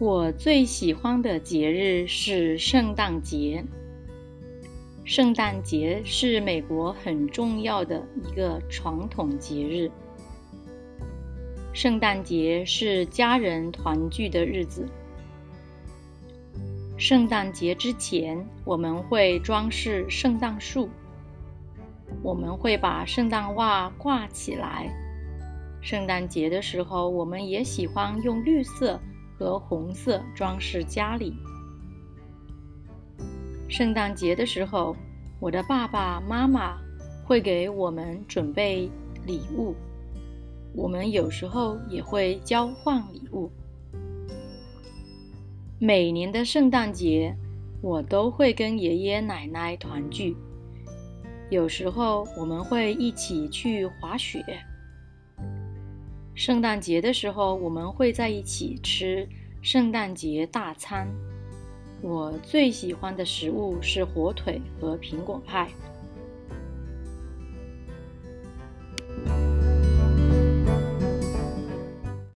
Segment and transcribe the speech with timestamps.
[0.00, 3.62] 我最喜欢的节日是圣诞节。
[5.04, 9.90] 圣诞节是美国很重要的一个传统节日。
[11.74, 14.88] 圣诞节是家人团聚的日子。
[16.96, 20.88] 圣诞节之前，我们会装饰圣诞树，
[22.22, 24.90] 我们会把圣诞袜挂起来。
[25.82, 28.98] 圣诞节的时候，我们也喜欢用绿色
[29.40, 31.34] 和红色装饰家里。
[33.70, 34.94] 圣诞节的时候，
[35.40, 36.76] 我的爸爸妈妈
[37.24, 38.90] 会给我们准备
[39.24, 39.74] 礼物，
[40.74, 43.50] 我们有时候也会交换礼物。
[45.78, 47.34] 每年的圣诞节，
[47.80, 50.36] 我都会跟爷爷奶奶团聚，
[51.48, 54.44] 有时候我们会一起去滑雪。
[56.34, 59.28] 圣诞节的时候，我们会在一起吃
[59.60, 61.06] 圣诞节大餐。
[62.00, 65.68] 我最喜欢的食物是火腿和苹果派。